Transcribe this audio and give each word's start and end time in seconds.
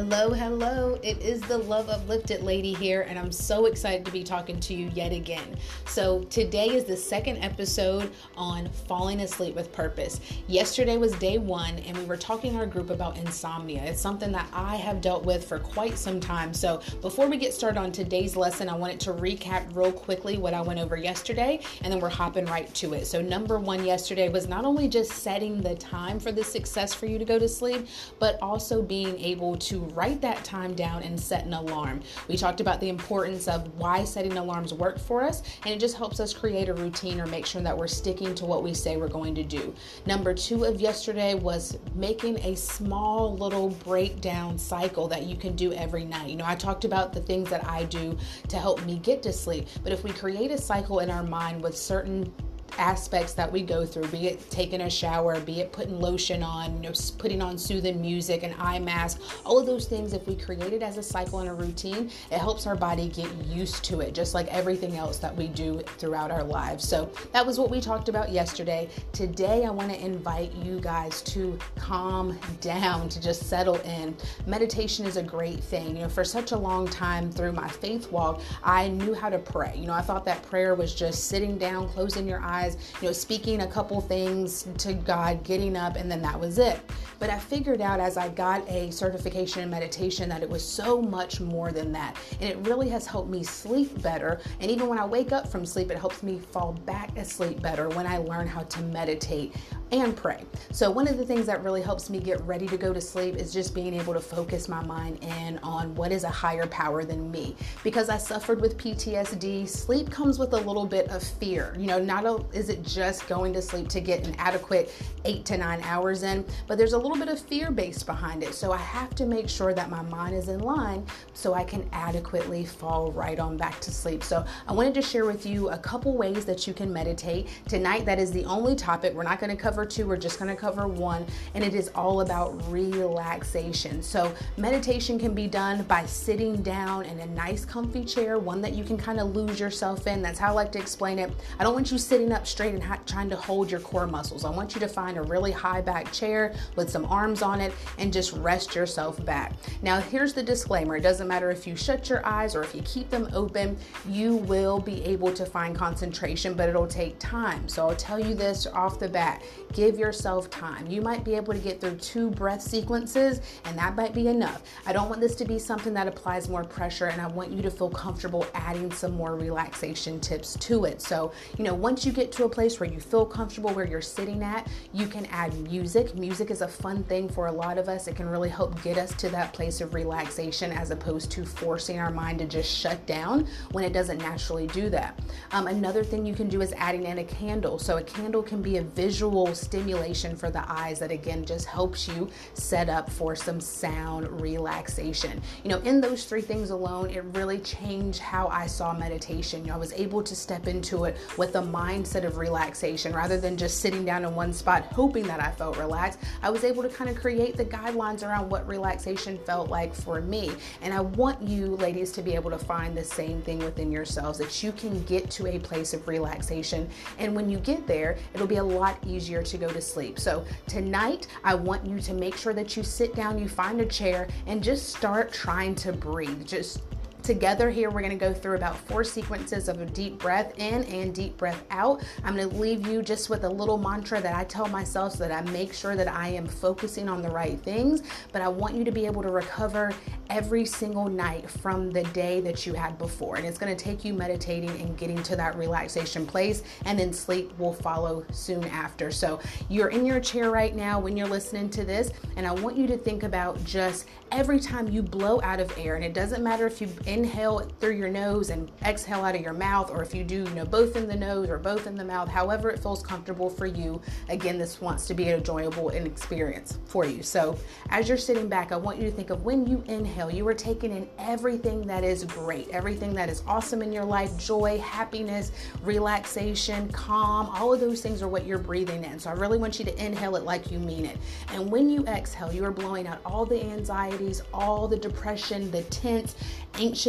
Hello, 0.00 0.30
hello. 0.30 0.98
It 1.02 1.20
is 1.20 1.42
the 1.42 1.58
Love 1.58 1.90
Uplifted 1.90 2.42
lady 2.42 2.72
here, 2.72 3.02
and 3.02 3.18
I'm 3.18 3.30
so 3.30 3.66
excited 3.66 4.06
to 4.06 4.10
be 4.10 4.24
talking 4.24 4.58
to 4.60 4.72
you 4.72 4.90
yet 4.94 5.12
again. 5.12 5.56
So, 5.84 6.22
today 6.30 6.70
is 6.70 6.84
the 6.84 6.96
second 6.96 7.36
episode 7.44 8.10
on 8.34 8.70
falling 8.88 9.20
asleep 9.20 9.54
with 9.54 9.74
purpose. 9.74 10.18
Yesterday 10.46 10.96
was 10.96 11.12
day 11.16 11.36
one, 11.36 11.80
and 11.80 11.98
we 11.98 12.06
were 12.06 12.16
talking 12.16 12.56
our 12.56 12.64
group 12.64 12.88
about 12.88 13.18
insomnia. 13.18 13.82
It's 13.84 14.00
something 14.00 14.32
that 14.32 14.48
I 14.54 14.76
have 14.76 15.02
dealt 15.02 15.26
with 15.26 15.46
for 15.46 15.58
quite 15.58 15.98
some 15.98 16.18
time. 16.18 16.54
So, 16.54 16.80
before 17.02 17.28
we 17.28 17.36
get 17.36 17.52
started 17.52 17.78
on 17.78 17.92
today's 17.92 18.36
lesson, 18.36 18.70
I 18.70 18.76
wanted 18.76 19.00
to 19.00 19.12
recap 19.12 19.76
real 19.76 19.92
quickly 19.92 20.38
what 20.38 20.54
I 20.54 20.62
went 20.62 20.80
over 20.80 20.96
yesterday, 20.96 21.60
and 21.82 21.92
then 21.92 22.00
we're 22.00 22.08
hopping 22.08 22.46
right 22.46 22.72
to 22.76 22.94
it. 22.94 23.06
So, 23.06 23.20
number 23.20 23.58
one 23.58 23.84
yesterday 23.84 24.30
was 24.30 24.48
not 24.48 24.64
only 24.64 24.88
just 24.88 25.12
setting 25.12 25.60
the 25.60 25.74
time 25.74 26.18
for 26.18 26.32
the 26.32 26.42
success 26.42 26.94
for 26.94 27.04
you 27.04 27.18
to 27.18 27.24
go 27.26 27.38
to 27.38 27.46
sleep, 27.46 27.86
but 28.18 28.38
also 28.40 28.80
being 28.80 29.20
able 29.20 29.56
to 29.58 29.89
write 29.94 30.20
that 30.20 30.44
time 30.44 30.74
down 30.74 31.02
and 31.02 31.18
set 31.18 31.44
an 31.44 31.54
alarm. 31.54 32.00
We 32.28 32.36
talked 32.36 32.60
about 32.60 32.80
the 32.80 32.88
importance 32.88 33.48
of 33.48 33.68
why 33.76 34.04
setting 34.04 34.36
alarms 34.36 34.74
work 34.74 34.98
for 34.98 35.22
us, 35.22 35.42
and 35.64 35.74
it 35.74 35.78
just 35.78 35.96
helps 35.96 36.20
us 36.20 36.32
create 36.32 36.68
a 36.68 36.74
routine 36.74 37.20
or 37.20 37.26
make 37.26 37.46
sure 37.46 37.62
that 37.62 37.76
we're 37.76 37.88
sticking 37.88 38.34
to 38.36 38.44
what 38.44 38.62
we 38.62 38.74
say 38.74 38.96
we're 38.96 39.08
going 39.08 39.34
to 39.34 39.44
do. 39.44 39.74
Number 40.06 40.34
two 40.34 40.64
of 40.64 40.80
yesterday 40.80 41.34
was 41.34 41.78
making 41.94 42.38
a 42.40 42.54
small 42.56 43.36
little 43.36 43.70
breakdown 43.70 44.58
cycle 44.58 45.08
that 45.08 45.24
you 45.24 45.36
can 45.36 45.56
do 45.56 45.72
every 45.72 46.04
night. 46.04 46.30
You 46.30 46.36
know, 46.36 46.46
I 46.46 46.54
talked 46.54 46.84
about 46.84 47.12
the 47.12 47.20
things 47.20 47.50
that 47.50 47.64
I 47.66 47.84
do 47.84 48.16
to 48.48 48.56
help 48.56 48.84
me 48.84 48.98
get 48.98 49.22
to 49.24 49.32
sleep, 49.32 49.68
but 49.82 49.92
if 49.92 50.04
we 50.04 50.10
create 50.12 50.50
a 50.50 50.58
cycle 50.58 51.00
in 51.00 51.10
our 51.10 51.22
mind 51.22 51.62
with 51.62 51.76
certain 51.76 52.32
aspects 52.78 53.32
that 53.34 53.50
we 53.50 53.62
go 53.62 53.84
through, 53.84 54.06
be 54.08 54.28
it 54.28 54.50
taking 54.50 54.82
a 54.82 54.90
shower, 54.90 55.40
be 55.40 55.60
it 55.60 55.72
putting 55.72 56.00
lotion 56.00 56.42
on, 56.42 56.82
you 56.82 56.88
know, 56.88 56.94
putting 57.18 57.42
on 57.42 57.58
soothing 57.58 58.00
music, 58.00 58.42
an 58.42 58.54
eye 58.58 58.78
mask, 58.78 59.20
all 59.44 59.58
of 59.58 59.66
those 59.66 59.86
things, 59.86 60.12
if 60.12 60.26
we 60.26 60.36
create 60.36 60.72
it 60.72 60.82
as 60.82 60.98
a 60.98 61.02
cycle 61.02 61.40
and 61.40 61.48
a 61.48 61.54
routine, 61.54 62.10
it 62.30 62.38
helps 62.38 62.66
our 62.66 62.76
body 62.76 63.08
get 63.08 63.32
used 63.46 63.84
to 63.84 64.00
it, 64.00 64.14
just 64.14 64.34
like 64.34 64.46
everything 64.48 64.96
else 64.96 65.18
that 65.18 65.34
we 65.34 65.48
do 65.48 65.80
throughout 65.98 66.30
our 66.30 66.44
lives. 66.44 66.86
So 66.88 67.10
that 67.32 67.46
was 67.46 67.58
what 67.58 67.70
we 67.70 67.80
talked 67.80 68.08
about 68.08 68.30
yesterday. 68.30 68.88
Today, 69.12 69.64
I 69.64 69.70
want 69.70 69.90
to 69.90 70.04
invite 70.04 70.52
you 70.54 70.80
guys 70.80 71.22
to 71.22 71.58
calm 71.76 72.38
down, 72.60 73.08
to 73.08 73.20
just 73.20 73.48
settle 73.48 73.76
in. 73.76 74.16
Meditation 74.46 75.06
is 75.06 75.16
a 75.16 75.22
great 75.22 75.60
thing. 75.60 75.96
You 75.96 76.02
know, 76.02 76.08
for 76.08 76.24
such 76.24 76.52
a 76.52 76.58
long 76.58 76.86
time 76.88 77.30
through 77.30 77.52
my 77.52 77.68
faith 77.68 78.10
walk, 78.10 78.40
I 78.62 78.88
knew 78.88 79.14
how 79.14 79.28
to 79.28 79.38
pray. 79.38 79.74
You 79.76 79.86
know, 79.86 79.94
I 79.94 80.02
thought 80.02 80.24
that 80.26 80.42
prayer 80.42 80.74
was 80.74 80.94
just 80.94 81.28
sitting 81.28 81.58
down, 81.58 81.88
closing 81.88 82.26
your 82.26 82.40
eyes 82.40 82.59
you 82.66 83.08
know, 83.08 83.12
speaking 83.12 83.62
a 83.62 83.66
couple 83.66 84.00
things 84.00 84.66
to 84.78 84.92
God, 84.92 85.42
getting 85.44 85.76
up, 85.76 85.96
and 85.96 86.10
then 86.10 86.22
that 86.22 86.38
was 86.38 86.58
it. 86.58 86.80
But 87.18 87.30
I 87.30 87.38
figured 87.38 87.80
out 87.80 88.00
as 88.00 88.16
I 88.16 88.28
got 88.30 88.66
a 88.68 88.90
certification 88.90 89.62
in 89.62 89.70
meditation 89.70 90.28
that 90.30 90.42
it 90.42 90.48
was 90.48 90.64
so 90.64 91.02
much 91.02 91.40
more 91.40 91.70
than 91.72 91.92
that. 91.92 92.16
And 92.40 92.48
it 92.48 92.56
really 92.66 92.88
has 92.88 93.06
helped 93.06 93.28
me 93.28 93.42
sleep 93.42 94.00
better. 94.02 94.40
And 94.60 94.70
even 94.70 94.88
when 94.88 94.98
I 94.98 95.04
wake 95.04 95.32
up 95.32 95.46
from 95.48 95.66
sleep, 95.66 95.90
it 95.90 95.98
helps 95.98 96.22
me 96.22 96.38
fall 96.38 96.72
back 96.86 97.16
asleep 97.18 97.60
better 97.60 97.88
when 97.90 98.06
I 98.06 98.18
learn 98.18 98.46
how 98.46 98.62
to 98.62 98.82
meditate 98.84 99.54
and 99.92 100.16
pray. 100.16 100.44
So, 100.72 100.90
one 100.90 101.08
of 101.08 101.18
the 101.18 101.24
things 101.24 101.46
that 101.46 101.62
really 101.64 101.82
helps 101.82 102.10
me 102.10 102.20
get 102.20 102.40
ready 102.42 102.66
to 102.68 102.76
go 102.76 102.92
to 102.92 103.00
sleep 103.00 103.36
is 103.36 103.52
just 103.52 103.74
being 103.74 103.94
able 103.94 104.12
to 104.14 104.20
focus 104.20 104.68
my 104.68 104.82
mind 104.84 105.18
in 105.22 105.58
on 105.58 105.94
what 105.94 106.12
is 106.12 106.24
a 106.24 106.28
higher 106.28 106.66
power 106.66 107.04
than 107.04 107.30
me. 107.30 107.56
Because 107.82 108.08
I 108.08 108.18
suffered 108.18 108.60
with 108.60 108.78
PTSD, 108.78 109.68
sleep 109.68 110.10
comes 110.10 110.38
with 110.38 110.52
a 110.52 110.58
little 110.58 110.86
bit 110.86 111.08
of 111.10 111.22
fear. 111.22 111.74
You 111.76 111.86
know, 111.86 111.98
not 111.98 112.24
a, 112.24 112.44
is 112.56 112.68
it 112.68 112.82
just 112.84 113.26
going 113.26 113.52
to 113.54 113.62
sleep 113.62 113.88
to 113.88 114.00
get 114.00 114.26
an 114.26 114.34
adequate 114.38 114.92
eight 115.24 115.44
to 115.46 115.56
nine 115.56 115.80
hours 115.82 116.22
in, 116.22 116.44
but 116.66 116.78
there's 116.78 116.92
a 116.92 116.98
little 116.98 117.18
bit 117.18 117.28
of 117.28 117.40
fear 117.40 117.70
based 117.70 118.06
behind 118.06 118.42
it. 118.42 118.54
So, 118.54 118.72
I 118.72 118.78
have 118.78 119.14
to 119.16 119.26
make 119.26 119.48
sure 119.48 119.74
that 119.74 119.90
my 119.90 120.02
mind 120.02 120.36
is 120.36 120.48
in 120.48 120.60
line 120.60 121.04
so 121.34 121.54
I 121.54 121.64
can 121.64 121.88
adequately 121.92 122.64
fall 122.64 123.10
right 123.12 123.38
on 123.38 123.56
back 123.56 123.80
to 123.80 123.90
sleep. 123.90 124.22
So, 124.22 124.44
I 124.68 124.72
wanted 124.72 124.94
to 124.94 125.02
share 125.02 125.24
with 125.24 125.44
you 125.46 125.70
a 125.70 125.78
couple 125.78 126.16
ways 126.16 126.44
that 126.44 126.66
you 126.66 126.74
can 126.74 126.92
meditate. 126.92 127.48
Tonight, 127.68 128.04
that 128.04 128.18
is 128.18 128.30
the 128.30 128.44
only 128.44 128.76
topic. 128.76 129.14
We're 129.14 129.22
not 129.24 129.40
going 129.40 129.50
to 129.50 129.60
cover 129.60 129.79
cover 129.80 129.88
two, 129.88 130.06
we're 130.06 130.16
just 130.16 130.38
going 130.38 130.50
to 130.50 130.60
cover 130.60 130.86
one, 130.86 131.24
and 131.54 131.64
it 131.64 131.74
is 131.74 131.88
all 131.94 132.20
about 132.20 132.50
relaxation. 132.70 134.02
So, 134.02 134.30
meditation 134.58 135.18
can 135.18 135.32
be 135.32 135.46
done 135.46 135.84
by 135.84 136.04
sitting 136.04 136.60
down 136.62 137.06
in 137.06 137.18
a 137.20 137.26
nice, 137.26 137.64
comfy 137.64 138.04
chair, 138.04 138.38
one 138.38 138.60
that 138.60 138.74
you 138.74 138.84
can 138.84 138.98
kind 138.98 139.18
of 139.18 139.34
lose 139.34 139.58
yourself 139.58 140.06
in. 140.06 140.20
That's 140.20 140.38
how 140.38 140.48
I 140.48 140.50
like 140.50 140.72
to 140.72 140.78
explain 140.78 141.18
it. 141.18 141.32
I 141.58 141.64
don't 141.64 141.72
want 141.72 141.90
you 141.90 141.96
sitting 141.96 142.30
up 142.30 142.46
straight 142.46 142.74
and 142.74 143.06
trying 143.06 143.30
to 143.30 143.36
hold 143.36 143.70
your 143.70 143.80
core 143.80 144.06
muscles. 144.06 144.44
I 144.44 144.50
want 144.50 144.74
you 144.74 144.80
to 144.80 144.88
find 144.88 145.16
a 145.16 145.22
really 145.22 145.52
high 145.52 145.80
back 145.80 146.12
chair 146.12 146.54
with 146.76 146.90
some 146.90 147.06
arms 147.06 147.40
on 147.40 147.60
it 147.62 147.72
and 147.96 148.12
just 148.12 148.32
rest 148.34 148.74
yourself 148.74 149.24
back. 149.24 149.54
Now, 149.80 149.98
here's 149.98 150.34
the 150.34 150.42
disclaimer 150.42 150.96
it 150.96 151.00
doesn't 151.00 151.28
matter 151.28 151.50
if 151.50 151.66
you 151.66 151.74
shut 151.74 152.10
your 152.10 152.26
eyes 152.26 152.54
or 152.54 152.62
if 152.62 152.74
you 152.74 152.82
keep 152.82 153.08
them 153.08 153.30
open, 153.32 153.78
you 154.06 154.36
will 154.36 154.78
be 154.78 155.02
able 155.04 155.32
to 155.32 155.46
find 155.46 155.74
concentration, 155.74 156.52
but 156.52 156.68
it'll 156.68 156.86
take 156.86 157.18
time. 157.18 157.66
So, 157.66 157.88
I'll 157.88 157.96
tell 157.96 158.20
you 158.20 158.34
this 158.34 158.66
off 158.66 158.98
the 158.98 159.08
bat 159.08 159.42
Give 159.72 159.98
yourself 159.98 160.50
time. 160.50 160.88
You 160.88 161.00
might 161.00 161.24
be 161.24 161.34
able 161.36 161.52
to 161.52 161.58
get 161.60 161.80
through 161.80 161.96
two 161.96 162.30
breath 162.30 162.60
sequences, 162.60 163.40
and 163.64 163.78
that 163.78 163.94
might 163.94 164.12
be 164.12 164.26
enough. 164.26 164.62
I 164.84 164.92
don't 164.92 165.08
want 165.08 165.20
this 165.20 165.36
to 165.36 165.44
be 165.44 165.60
something 165.60 165.94
that 165.94 166.08
applies 166.08 166.48
more 166.48 166.64
pressure, 166.64 167.06
and 167.06 167.22
I 167.22 167.28
want 167.28 167.52
you 167.52 167.62
to 167.62 167.70
feel 167.70 167.88
comfortable 167.88 168.46
adding 168.54 168.90
some 168.90 169.12
more 169.12 169.36
relaxation 169.36 170.18
tips 170.18 170.54
to 170.60 170.86
it. 170.86 171.00
So, 171.00 171.32
you 171.56 171.62
know, 171.62 171.74
once 171.74 172.04
you 172.04 172.10
get 172.10 172.32
to 172.32 172.44
a 172.44 172.48
place 172.48 172.80
where 172.80 172.90
you 172.90 172.98
feel 172.98 173.24
comfortable 173.24 173.70
where 173.70 173.86
you're 173.86 174.00
sitting 174.00 174.42
at, 174.42 174.66
you 174.92 175.06
can 175.06 175.26
add 175.26 175.54
music. 175.70 176.16
Music 176.16 176.50
is 176.50 176.62
a 176.62 176.68
fun 176.68 177.04
thing 177.04 177.28
for 177.28 177.46
a 177.46 177.52
lot 177.52 177.78
of 177.78 177.88
us. 177.88 178.08
It 178.08 178.16
can 178.16 178.28
really 178.28 178.48
help 178.48 178.82
get 178.82 178.98
us 178.98 179.14
to 179.14 179.28
that 179.28 179.52
place 179.52 179.80
of 179.80 179.94
relaxation 179.94 180.72
as 180.72 180.90
opposed 180.90 181.30
to 181.32 181.44
forcing 181.44 182.00
our 182.00 182.10
mind 182.10 182.40
to 182.40 182.46
just 182.46 182.70
shut 182.76 183.04
down 183.06 183.46
when 183.70 183.84
it 183.84 183.92
doesn't 183.92 184.18
naturally 184.18 184.66
do 184.68 184.90
that. 184.90 185.20
Um, 185.52 185.68
another 185.68 186.02
thing 186.02 186.26
you 186.26 186.34
can 186.34 186.48
do 186.48 186.60
is 186.60 186.72
adding 186.76 187.04
in 187.04 187.18
a 187.18 187.24
candle. 187.24 187.78
So, 187.78 187.98
a 187.98 188.02
candle 188.02 188.42
can 188.42 188.62
be 188.62 188.78
a 188.78 188.82
visual 188.82 189.54
stimulation 189.60 190.36
for 190.36 190.50
the 190.50 190.64
eyes 190.70 190.98
that 190.98 191.10
again 191.10 191.44
just 191.44 191.66
helps 191.66 192.08
you 192.08 192.28
set 192.54 192.88
up 192.88 193.10
for 193.10 193.36
some 193.36 193.60
sound 193.60 194.28
relaxation. 194.40 195.40
You 195.62 195.70
know, 195.70 195.78
in 195.78 196.00
those 196.00 196.24
three 196.24 196.40
things 196.40 196.70
alone, 196.70 197.10
it 197.10 197.24
really 197.34 197.58
changed 197.58 198.18
how 198.18 198.48
I 198.48 198.66
saw 198.66 198.92
meditation. 198.92 199.62
You 199.62 199.68
know, 199.68 199.74
I 199.74 199.78
was 199.78 199.92
able 199.92 200.22
to 200.22 200.34
step 200.34 200.66
into 200.66 201.04
it 201.04 201.16
with 201.36 201.56
a 201.56 201.62
mindset 201.62 202.24
of 202.24 202.38
relaxation 202.38 203.12
rather 203.12 203.38
than 203.38 203.56
just 203.56 203.80
sitting 203.80 204.04
down 204.04 204.24
in 204.24 204.34
one 204.34 204.52
spot 204.52 204.84
hoping 204.92 205.26
that 205.26 205.40
I 205.40 205.50
felt 205.50 205.76
relaxed. 205.76 206.18
I 206.42 206.50
was 206.50 206.64
able 206.64 206.82
to 206.82 206.88
kind 206.88 207.10
of 207.10 207.16
create 207.16 207.56
the 207.56 207.64
guidelines 207.64 208.26
around 208.26 208.48
what 208.48 208.66
relaxation 208.66 209.38
felt 209.46 209.68
like 209.68 209.94
for 209.94 210.20
me. 210.20 210.50
And 210.82 210.92
I 210.94 211.00
want 211.00 211.42
you 211.42 211.76
ladies 211.76 212.12
to 212.12 212.22
be 212.22 212.34
able 212.34 212.50
to 212.50 212.58
find 212.58 212.96
the 212.96 213.04
same 213.04 213.42
thing 213.42 213.58
within 213.58 213.92
yourselves 213.92 214.38
that 214.38 214.62
you 214.62 214.72
can 214.72 215.02
get 215.04 215.30
to 215.32 215.46
a 215.46 215.58
place 215.58 215.94
of 215.94 216.06
relaxation. 216.06 216.88
And 217.18 217.34
when 217.34 217.48
you 217.48 217.58
get 217.58 217.86
there, 217.86 218.16
it'll 218.34 218.46
be 218.46 218.56
a 218.56 218.64
lot 218.64 218.98
easier 219.06 219.42
to 219.50 219.58
go 219.58 219.68
to 219.68 219.80
sleep. 219.80 220.18
So 220.18 220.44
tonight, 220.66 221.26
I 221.44 221.54
want 221.54 221.86
you 221.86 222.00
to 222.00 222.14
make 222.14 222.36
sure 222.36 222.54
that 222.54 222.76
you 222.76 222.82
sit 222.82 223.14
down, 223.14 223.38
you 223.38 223.48
find 223.48 223.80
a 223.80 223.86
chair, 223.86 224.28
and 224.46 224.62
just 224.62 224.94
start 224.94 225.32
trying 225.32 225.74
to 225.76 225.92
breathe. 225.92 226.46
Just 226.46 226.82
Together 227.22 227.70
here, 227.70 227.90
we're 227.90 228.00
gonna 228.00 228.16
go 228.16 228.32
through 228.32 228.56
about 228.56 228.76
four 228.76 229.04
sequences 229.04 229.68
of 229.68 229.80
a 229.80 229.86
deep 229.86 230.18
breath 230.18 230.52
in 230.58 230.84
and 230.84 231.14
deep 231.14 231.36
breath 231.36 231.62
out. 231.70 232.02
I'm 232.24 232.36
gonna 232.36 232.48
leave 232.48 232.86
you 232.86 233.02
just 233.02 233.28
with 233.30 233.44
a 233.44 233.48
little 233.48 233.76
mantra 233.78 234.20
that 234.20 234.34
I 234.34 234.44
tell 234.44 234.66
myself 234.68 235.12
so 235.12 235.28
that 235.28 235.32
I 235.32 235.48
make 235.50 235.72
sure 235.72 235.96
that 235.96 236.08
I 236.08 236.28
am 236.28 236.46
focusing 236.46 237.08
on 237.08 237.22
the 237.22 237.30
right 237.30 237.60
things. 237.60 238.02
But 238.32 238.42
I 238.42 238.48
want 238.48 238.74
you 238.74 238.84
to 238.84 238.90
be 238.90 239.06
able 239.06 239.22
to 239.22 239.30
recover 239.30 239.92
every 240.28 240.64
single 240.64 241.08
night 241.08 241.50
from 241.50 241.90
the 241.90 242.04
day 242.04 242.40
that 242.40 242.66
you 242.66 242.72
had 242.72 242.96
before. 242.98 243.36
And 243.36 243.44
it's 243.44 243.58
gonna 243.58 243.76
take 243.76 244.04
you 244.04 244.14
meditating 244.14 244.70
and 244.80 244.96
getting 244.96 245.22
to 245.24 245.36
that 245.36 245.56
relaxation 245.56 246.26
place, 246.26 246.62
and 246.86 246.98
then 246.98 247.12
sleep 247.12 247.56
will 247.58 247.74
follow 247.74 248.24
soon 248.32 248.64
after. 248.64 249.10
So 249.10 249.40
you're 249.68 249.88
in 249.88 250.06
your 250.06 250.20
chair 250.20 250.50
right 250.50 250.74
now 250.74 250.98
when 250.98 251.16
you're 251.16 251.28
listening 251.28 251.68
to 251.70 251.84
this, 251.84 252.10
and 252.36 252.46
I 252.46 252.52
want 252.52 252.76
you 252.76 252.86
to 252.86 252.96
think 252.96 253.24
about 253.24 253.62
just 253.64 254.06
every 254.32 254.60
time 254.60 254.88
you 254.88 255.02
blow 255.02 255.40
out 255.42 255.60
of 255.60 255.76
air, 255.76 255.96
and 255.96 256.04
it 256.04 256.14
doesn't 256.14 256.42
matter 256.42 256.66
if 256.66 256.80
you 256.80 256.88
inhale 257.10 257.58
through 257.80 257.96
your 257.96 258.08
nose 258.08 258.50
and 258.50 258.70
exhale 258.84 259.24
out 259.24 259.34
of 259.34 259.40
your 259.40 259.52
mouth, 259.52 259.90
or 259.90 260.02
if 260.02 260.14
you 260.14 260.22
do, 260.22 260.44
you 260.44 260.50
know, 260.50 260.64
both 260.64 260.94
in 260.94 261.08
the 261.08 261.16
nose 261.16 261.48
or 261.48 261.58
both 261.58 261.86
in 261.86 261.96
the 261.96 262.04
mouth, 262.04 262.28
however 262.28 262.70
it 262.70 262.78
feels 262.78 263.02
comfortable 263.02 263.50
for 263.50 263.66
you. 263.66 264.00
Again, 264.28 264.58
this 264.58 264.80
wants 264.80 265.06
to 265.08 265.14
be 265.14 265.28
an 265.28 265.38
enjoyable 265.38 265.90
experience 265.90 266.78
for 266.86 267.04
you. 267.04 267.22
So 267.22 267.58
as 267.90 268.08
you're 268.08 268.16
sitting 268.16 268.48
back, 268.48 268.70
I 268.70 268.76
want 268.76 268.98
you 268.98 269.10
to 269.10 269.14
think 269.14 269.30
of 269.30 269.44
when 269.44 269.66
you 269.66 269.82
inhale, 269.88 270.30
you 270.30 270.46
are 270.46 270.54
taking 270.54 270.92
in 270.92 271.08
everything 271.18 271.86
that 271.88 272.04
is 272.04 272.24
great, 272.24 272.68
everything 272.68 273.12
that 273.14 273.28
is 273.28 273.42
awesome 273.46 273.82
in 273.82 273.92
your 273.92 274.04
life, 274.04 274.38
joy, 274.38 274.78
happiness, 274.78 275.50
relaxation, 275.82 276.90
calm, 276.92 277.48
all 277.48 277.72
of 277.72 277.80
those 277.80 278.00
things 278.00 278.22
are 278.22 278.28
what 278.28 278.46
you're 278.46 278.58
breathing 278.58 279.04
in. 279.04 279.18
So 279.18 279.30
I 279.30 279.32
really 279.32 279.58
want 279.58 279.78
you 279.80 279.84
to 279.84 280.04
inhale 280.04 280.36
it 280.36 280.44
like 280.44 280.70
you 280.70 280.78
mean 280.78 281.04
it. 281.06 281.18
And 281.52 281.70
when 281.70 281.90
you 281.90 282.04
exhale, 282.06 282.52
you 282.52 282.64
are 282.64 282.70
blowing 282.70 283.08
out 283.08 283.18
all 283.26 283.44
the 283.44 283.60
anxieties, 283.60 284.42
all 284.54 284.86
the 284.86 284.96
depression, 284.96 285.70
the 285.72 285.82
tense, 285.84 286.36
anxious 286.74 286.99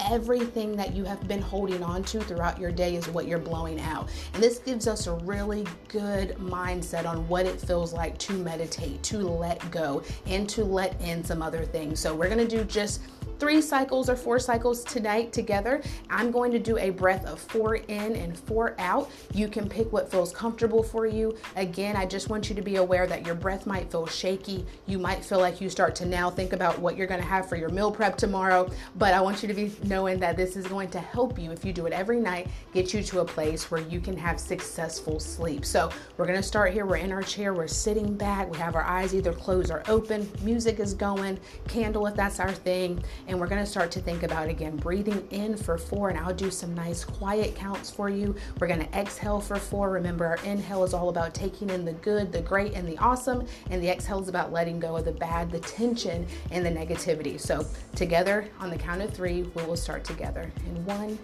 everything 0.00 0.76
that 0.76 0.94
you 0.94 1.04
have 1.04 1.26
been 1.26 1.42
holding 1.42 1.82
on 1.82 2.02
to 2.04 2.20
throughout 2.20 2.58
your 2.58 2.70
day 2.70 2.96
is 2.96 3.08
what 3.08 3.26
you're 3.26 3.38
blowing 3.38 3.80
out. 3.80 4.08
And 4.32 4.42
this 4.42 4.58
gives 4.58 4.86
us 4.86 5.06
a 5.06 5.14
really 5.14 5.66
good 5.88 6.36
mindset 6.36 7.06
on 7.06 7.26
what 7.28 7.46
it 7.46 7.60
feels 7.60 7.92
like 7.92 8.16
to 8.18 8.32
meditate, 8.34 9.02
to 9.04 9.18
let 9.18 9.70
go, 9.70 10.02
and 10.26 10.48
to 10.50 10.64
let 10.64 11.00
in 11.00 11.24
some 11.24 11.42
other 11.42 11.64
things. 11.64 12.00
So 12.00 12.14
we're 12.14 12.28
gonna 12.28 12.46
do 12.46 12.64
just 12.64 13.00
three 13.38 13.60
cycles 13.60 14.08
or 14.08 14.16
four 14.16 14.38
cycles 14.38 14.84
tonight 14.84 15.32
together. 15.32 15.82
I'm 16.10 16.30
going 16.30 16.52
to 16.52 16.58
do 16.58 16.78
a 16.78 16.90
breath 16.90 17.24
of 17.26 17.40
four 17.40 17.76
in 17.76 18.16
and 18.16 18.38
four 18.38 18.74
out. 18.78 19.10
You 19.32 19.48
can 19.48 19.68
pick 19.68 19.92
what 19.92 20.10
feels 20.10 20.32
comfortable 20.32 20.82
for 20.82 21.06
you. 21.06 21.36
Again, 21.56 21.96
I 21.96 22.06
just 22.06 22.28
want 22.28 22.48
you 22.48 22.54
to 22.54 22.62
be 22.62 22.76
aware 22.76 23.06
that 23.06 23.26
your 23.26 23.34
breath 23.34 23.66
might 23.66 23.90
feel 23.90 24.06
shaky. 24.06 24.64
You 24.86 24.98
might 24.98 25.24
feel 25.24 25.38
like 25.38 25.60
you 25.60 25.68
start 25.68 25.94
to 25.96 26.06
now 26.06 26.30
think 26.30 26.52
about 26.52 26.78
what 26.78 26.96
you're 26.96 27.06
going 27.06 27.20
to 27.20 27.26
have 27.26 27.48
for 27.48 27.56
your 27.56 27.70
meal 27.70 27.90
prep 27.90 28.16
tomorrow. 28.16 28.70
But 28.96 29.14
I 29.14 29.20
want 29.20 29.42
you 29.42 29.48
to 29.48 29.54
be 29.54 29.72
knowing 29.84 30.18
that 30.20 30.36
this 30.36 30.56
is 30.56 30.66
going 30.66 30.90
to 30.90 31.00
help 31.00 31.38
you 31.38 31.50
if 31.50 31.64
you 31.64 31.72
do 31.72 31.86
it 31.86 31.92
every 31.92 32.20
night, 32.20 32.48
get 32.72 32.94
you 32.94 33.02
to 33.02 33.20
a 33.20 33.24
place 33.24 33.70
where 33.70 33.80
you 33.82 34.00
can 34.00 34.16
have 34.16 34.38
successful 34.38 35.20
sleep. 35.20 35.64
So 35.64 35.90
we're 36.16 36.26
going 36.26 36.38
to 36.38 36.42
start 36.42 36.72
here. 36.72 36.86
We're 36.86 36.96
in 36.96 37.12
our 37.12 37.22
chair, 37.22 37.54
we're 37.54 37.66
sitting 37.66 38.14
back, 38.14 38.50
we 38.50 38.58
have 38.58 38.74
our 38.74 38.84
eyes 38.84 39.14
either 39.14 39.32
closed 39.32 39.70
or 39.70 39.82
open, 39.88 40.30
music 40.42 40.78
is 40.80 40.94
going, 40.94 41.38
candle 41.68 42.06
if 42.06 42.14
that's 42.14 42.40
our 42.40 42.52
thing 42.52 43.02
and 43.26 43.38
we're 43.38 43.46
gonna 43.46 43.66
start 43.66 43.90
to 43.92 44.00
think 44.00 44.22
about 44.22 44.48
again 44.48 44.76
breathing 44.76 45.26
in 45.30 45.56
for 45.56 45.78
four, 45.78 46.10
and 46.10 46.18
I'll 46.18 46.34
do 46.34 46.50
some 46.50 46.74
nice 46.74 47.04
quiet 47.04 47.54
counts 47.54 47.90
for 47.90 48.08
you. 48.08 48.34
We're 48.60 48.66
gonna 48.66 48.88
exhale 48.94 49.40
for 49.40 49.56
four. 49.56 49.90
Remember, 49.90 50.26
our 50.26 50.38
inhale 50.44 50.84
is 50.84 50.94
all 50.94 51.08
about 51.08 51.34
taking 51.34 51.70
in 51.70 51.84
the 51.84 51.92
good, 51.94 52.32
the 52.32 52.42
great, 52.42 52.74
and 52.74 52.86
the 52.86 52.98
awesome, 52.98 53.46
and 53.70 53.82
the 53.82 53.88
exhale 53.88 54.20
is 54.20 54.28
about 54.28 54.52
letting 54.52 54.80
go 54.80 54.96
of 54.96 55.04
the 55.04 55.12
bad, 55.12 55.50
the 55.50 55.60
tension, 55.60 56.26
and 56.50 56.64
the 56.64 56.70
negativity. 56.70 57.40
So, 57.40 57.66
together 57.94 58.48
on 58.60 58.70
the 58.70 58.76
count 58.76 59.02
of 59.02 59.12
three, 59.12 59.42
we 59.42 59.62
will 59.64 59.76
start 59.76 60.04
together. 60.04 60.52
In 60.66 60.84
one, 60.84 61.18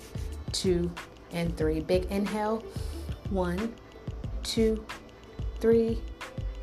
two, 0.52 0.91
and 1.32 1.56
three. 1.56 1.81
Big 1.81 2.06
inhale. 2.06 2.64
One, 3.31 3.75
two, 4.43 4.85
three, 5.61 6.00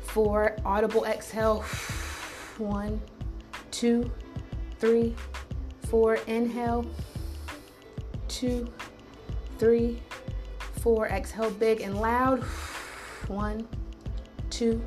four. 0.02 0.56
Audible 0.64 1.04
exhale. 1.04 1.60
One, 2.58 3.00
two, 3.70 4.10
three, 4.78 5.14
four. 5.88 6.16
Inhale, 6.26 6.86
two, 8.28 8.68
three, 9.58 10.00
four. 10.80 11.08
Exhale 11.08 11.50
big 11.50 11.80
and 11.80 12.00
loud. 12.00 12.42
One, 13.26 13.66
two, 14.50 14.82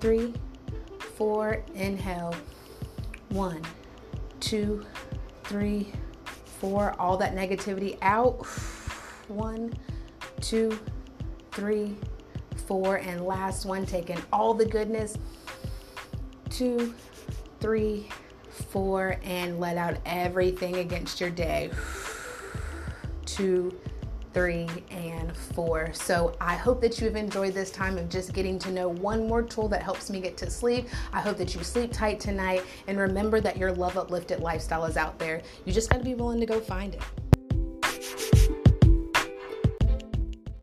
three, 0.00 0.34
four. 1.16 1.62
Inhale, 1.74 2.34
one, 3.30 3.62
two, 4.40 4.84
three, 5.44 5.92
four. 6.60 6.94
All 6.98 7.16
that 7.18 7.34
negativity 7.34 7.98
out. 8.02 8.46
One, 9.28 9.72
two, 10.40 10.78
three, 11.52 11.96
four. 12.66 12.96
And 12.96 13.24
last 13.24 13.66
one, 13.66 13.86
taking 13.86 14.18
all 14.32 14.54
the 14.54 14.66
goodness. 14.66 15.16
Two, 16.48 16.94
three, 17.60 18.08
four, 18.66 19.16
and 19.24 19.60
let 19.60 19.76
out 19.76 19.96
everything 20.04 20.76
against 20.76 21.20
your 21.20 21.30
day. 21.30 21.70
Two, 23.26 23.78
three, 24.32 24.68
and 24.90 25.36
four. 25.36 25.92
So 25.92 26.36
I 26.40 26.54
hope 26.54 26.80
that 26.82 27.00
you've 27.00 27.16
enjoyed 27.16 27.54
this 27.54 27.70
time 27.70 27.98
of 27.98 28.08
just 28.08 28.32
getting 28.32 28.58
to 28.60 28.70
know 28.70 28.88
one 28.88 29.26
more 29.26 29.42
tool 29.42 29.68
that 29.68 29.82
helps 29.82 30.10
me 30.10 30.20
get 30.20 30.36
to 30.38 30.50
sleep. 30.50 30.88
I 31.12 31.20
hope 31.20 31.36
that 31.38 31.54
you 31.54 31.64
sleep 31.64 31.92
tight 31.92 32.20
tonight 32.20 32.64
and 32.86 32.98
remember 32.98 33.40
that 33.40 33.56
your 33.56 33.72
love 33.72 33.96
uplifted 33.96 34.40
lifestyle 34.40 34.84
is 34.84 34.96
out 34.96 35.18
there. 35.18 35.42
You 35.64 35.72
just 35.72 35.90
got 35.90 35.98
to 35.98 36.04
be 36.04 36.14
willing 36.14 36.40
to 36.40 36.46
go 36.46 36.60
find 36.60 36.94
it. 36.94 37.02